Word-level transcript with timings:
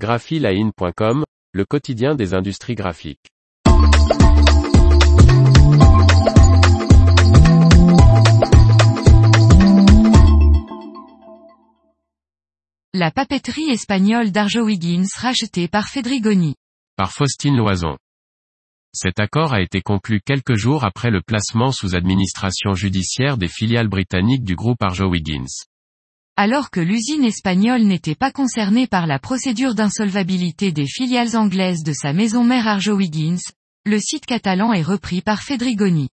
graphiline.com, 0.00 1.24
le 1.52 1.64
quotidien 1.66 2.14
des 2.14 2.32
industries 2.32 2.74
graphiques. 2.74 3.28
La 12.94 13.10
papeterie 13.10 13.68
espagnole 13.70 14.30
d'Arjowiggins 14.30 15.04
rachetée 15.16 15.68
par 15.68 15.86
Fedrigoni. 15.88 16.54
Par 16.96 17.12
Faustine 17.12 17.58
Loison. 17.58 17.98
Cet 18.94 19.20
accord 19.20 19.52
a 19.52 19.60
été 19.60 19.82
conclu 19.82 20.22
quelques 20.24 20.56
jours 20.56 20.84
après 20.84 21.10
le 21.10 21.20
placement 21.20 21.72
sous 21.72 21.94
administration 21.94 22.72
judiciaire 22.72 23.36
des 23.36 23.48
filiales 23.48 23.88
britanniques 23.88 24.44
du 24.44 24.56
groupe 24.56 24.82
Arjowiggins. 24.82 25.44
Alors 26.42 26.70
que 26.70 26.80
l'usine 26.80 27.24
espagnole 27.24 27.82
n'était 27.82 28.14
pas 28.14 28.30
concernée 28.30 28.86
par 28.86 29.06
la 29.06 29.18
procédure 29.18 29.74
d'insolvabilité 29.74 30.72
des 30.72 30.86
filiales 30.86 31.36
anglaises 31.36 31.82
de 31.82 31.92
sa 31.92 32.14
maison 32.14 32.44
mère 32.44 32.66
Arjowiggins, 32.66 33.36
le 33.84 33.98
site 33.98 34.24
catalan 34.24 34.72
est 34.72 34.80
repris 34.80 35.20
par 35.20 35.42
Fedrigoni. 35.42 36.08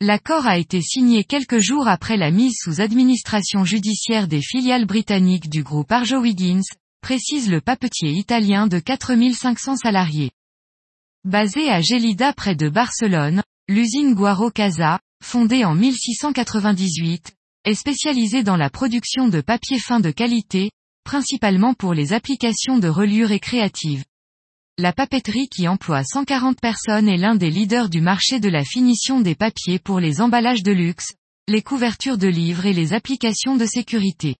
L'accord 0.00 0.46
a 0.46 0.56
été 0.56 0.80
signé 0.80 1.24
quelques 1.24 1.58
jours 1.58 1.88
après 1.88 2.16
la 2.16 2.30
mise 2.30 2.54
sous 2.62 2.80
administration 2.80 3.64
judiciaire 3.64 4.28
des 4.28 4.40
filiales 4.40 4.86
britanniques 4.86 5.50
du 5.50 5.64
groupe 5.64 5.90
Arjowiggins, 5.90 6.62
précise 7.00 7.50
le 7.50 7.60
papetier 7.60 8.12
italien 8.12 8.68
de 8.68 8.78
4500 8.78 9.78
salariés. 9.78 10.30
Basée 11.24 11.70
à 11.70 11.80
Gelida 11.80 12.32
près 12.32 12.54
de 12.54 12.68
Barcelone, 12.68 13.42
l'usine 13.68 14.14
Guaro 14.14 14.52
Casa, 14.52 15.00
fondée 15.24 15.64
en 15.64 15.74
1698, 15.74 17.35
est 17.66 17.74
spécialisée 17.74 18.44
dans 18.44 18.56
la 18.56 18.70
production 18.70 19.26
de 19.28 19.40
papier 19.40 19.80
fin 19.80 19.98
de 19.98 20.12
qualité, 20.12 20.70
principalement 21.04 21.74
pour 21.74 21.94
les 21.94 22.12
applications 22.12 22.78
de 22.78 22.88
reliure 22.88 23.32
et 23.32 23.40
créatives. 23.40 24.04
La 24.78 24.92
papeterie 24.92 25.48
qui 25.48 25.66
emploie 25.66 26.04
140 26.04 26.60
personnes 26.60 27.08
est 27.08 27.16
l'un 27.16 27.34
des 27.34 27.50
leaders 27.50 27.88
du 27.88 28.00
marché 28.00 28.38
de 28.38 28.48
la 28.48 28.62
finition 28.62 29.20
des 29.20 29.34
papiers 29.34 29.80
pour 29.80 29.98
les 29.98 30.20
emballages 30.20 30.62
de 30.62 30.70
luxe, 30.70 31.12
les 31.48 31.62
couvertures 31.62 32.18
de 32.18 32.28
livres 32.28 32.66
et 32.66 32.72
les 32.72 32.92
applications 32.92 33.56
de 33.56 33.66
sécurité. 33.66 34.36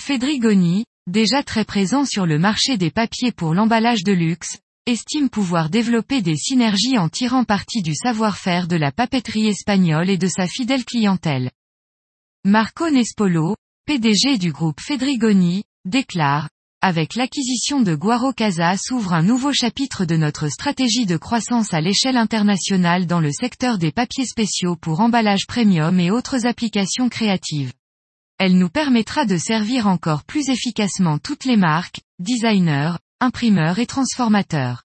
Fedrigoni, 0.00 0.86
déjà 1.06 1.44
très 1.44 1.64
présent 1.64 2.04
sur 2.04 2.26
le 2.26 2.38
marché 2.38 2.76
des 2.76 2.90
papiers 2.90 3.32
pour 3.32 3.54
l'emballage 3.54 4.02
de 4.02 4.12
luxe, 4.12 4.58
estime 4.86 5.28
pouvoir 5.30 5.70
développer 5.70 6.20
des 6.20 6.36
synergies 6.36 6.98
en 6.98 7.08
tirant 7.08 7.44
parti 7.44 7.80
du 7.80 7.94
savoir-faire 7.94 8.66
de 8.66 8.76
la 8.76 8.90
papeterie 8.90 9.46
espagnole 9.46 10.10
et 10.10 10.18
de 10.18 10.26
sa 10.26 10.48
fidèle 10.48 10.84
clientèle. 10.84 11.50
Marco 12.46 12.90
Nespolo, 12.90 13.56
PDG 13.86 14.36
du 14.36 14.52
groupe 14.52 14.78
Fedrigoni, 14.78 15.64
déclare, 15.86 16.50
avec 16.82 17.14
l'acquisition 17.14 17.80
de 17.80 17.94
Guaro 17.94 18.34
Casa 18.34 18.76
s'ouvre 18.76 19.14
un 19.14 19.22
nouveau 19.22 19.54
chapitre 19.54 20.04
de 20.04 20.16
notre 20.16 20.48
stratégie 20.48 21.06
de 21.06 21.16
croissance 21.16 21.72
à 21.72 21.80
l'échelle 21.80 22.18
internationale 22.18 23.06
dans 23.06 23.20
le 23.20 23.32
secteur 23.32 23.78
des 23.78 23.92
papiers 23.92 24.26
spéciaux 24.26 24.76
pour 24.76 25.00
emballage 25.00 25.46
premium 25.48 25.98
et 25.98 26.10
autres 26.10 26.44
applications 26.44 27.08
créatives. 27.08 27.72
Elle 28.36 28.58
nous 28.58 28.68
permettra 28.68 29.24
de 29.24 29.38
servir 29.38 29.86
encore 29.86 30.24
plus 30.24 30.50
efficacement 30.50 31.16
toutes 31.16 31.46
les 31.46 31.56
marques, 31.56 32.02
designers, 32.18 32.98
imprimeurs 33.20 33.78
et 33.78 33.86
transformateurs. 33.86 34.83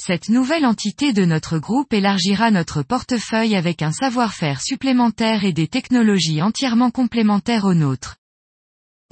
Cette 0.00 0.30
nouvelle 0.30 0.64
entité 0.64 1.12
de 1.12 1.24
notre 1.26 1.58
groupe 1.58 1.92
élargira 1.92 2.50
notre 2.50 2.82
portefeuille 2.82 3.54
avec 3.54 3.82
un 3.82 3.92
savoir-faire 3.92 4.62
supplémentaire 4.62 5.44
et 5.44 5.52
des 5.52 5.68
technologies 5.68 6.40
entièrement 6.40 6.90
complémentaires 6.90 7.66
aux 7.66 7.74
nôtres. 7.74 8.16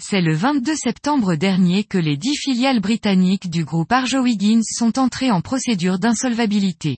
C'est 0.02 0.22
le 0.22 0.34
22 0.34 0.74
septembre 0.74 1.34
dernier 1.34 1.84
que 1.84 1.98
les 1.98 2.16
dix 2.16 2.34
filiales 2.34 2.80
britanniques 2.80 3.50
du 3.50 3.64
groupe 3.66 3.92
Arjowiggins 3.92 4.62
sont 4.62 4.98
entrées 4.98 5.30
en 5.30 5.42
procédure 5.42 5.98
d'insolvabilité. 5.98 6.96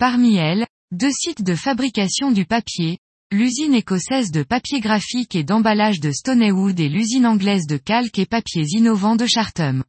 Parmi 0.00 0.34
elles, 0.34 0.66
deux 0.90 1.12
sites 1.12 1.44
de 1.44 1.54
fabrication 1.54 2.32
du 2.32 2.44
papier, 2.44 2.98
l'usine 3.30 3.74
écossaise 3.74 4.32
de 4.32 4.42
papier 4.42 4.80
graphique 4.80 5.36
et 5.36 5.44
d'emballage 5.44 6.00
de 6.00 6.10
Stoneywood 6.10 6.80
et 6.80 6.88
l'usine 6.88 7.26
anglaise 7.26 7.68
de 7.68 7.76
calque 7.76 8.18
et 8.18 8.26
papiers 8.26 8.66
innovants 8.70 9.16
de 9.16 9.26
Chartham. 9.26 9.84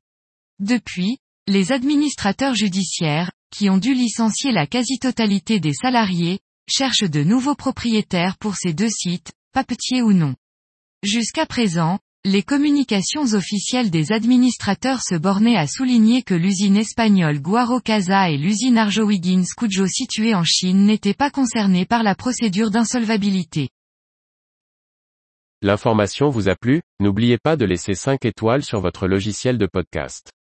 Depuis, 0.59 1.17
les 1.47 1.71
administrateurs 1.71 2.55
judiciaires, 2.55 3.31
qui 3.51 3.69
ont 3.69 3.77
dû 3.77 3.93
licencier 3.93 4.51
la 4.51 4.65
quasi-totalité 4.65 5.59
des 5.59 5.73
salariés, 5.73 6.39
cherchent 6.67 7.09
de 7.09 7.23
nouveaux 7.23 7.53
propriétaires 7.53 8.37
pour 8.37 8.55
ces 8.55 8.73
deux 8.73 8.89
sites, 8.89 9.31
papetiers 9.53 10.01
ou 10.01 10.11
non. 10.11 10.35
Jusqu'à 11.03 11.45
présent, 11.45 11.99
les 12.23 12.41
communications 12.41 13.33
officielles 13.33 13.91
des 13.91 14.11
administrateurs 14.11 15.03
se 15.03 15.13
bornaient 15.13 15.57
à 15.57 15.67
souligner 15.67 16.23
que 16.23 16.33
l'usine 16.33 16.77
espagnole 16.77 17.39
Guaro 17.39 17.79
Casa 17.79 18.31
et 18.31 18.37
l'usine 18.37 18.79
Arjowiggins 18.79 19.43
Cujo 19.55 19.85
située 19.85 20.33
en 20.33 20.43
Chine 20.43 20.87
n'étaient 20.87 21.13
pas 21.13 21.29
concernées 21.29 21.85
par 21.85 22.01
la 22.01 22.15
procédure 22.15 22.71
d'insolvabilité. 22.71 23.69
L'information 25.61 26.29
vous 26.29 26.49
a 26.49 26.55
plu, 26.55 26.81
n'oubliez 26.99 27.37
pas 27.37 27.55
de 27.55 27.65
laisser 27.65 27.93
5 27.93 28.25
étoiles 28.25 28.63
sur 28.63 28.81
votre 28.81 29.07
logiciel 29.07 29.59
de 29.59 29.67
podcast. 29.67 30.34